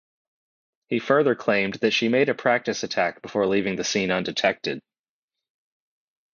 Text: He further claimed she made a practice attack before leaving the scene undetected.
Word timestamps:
He 0.87 0.97
further 0.97 1.35
claimed 1.35 1.77
she 1.93 2.09
made 2.09 2.29
a 2.29 2.33
practice 2.33 2.81
attack 2.81 3.21
before 3.21 3.45
leaving 3.45 3.75
the 3.75 3.83
scene 3.83 4.09
undetected. 4.09 4.81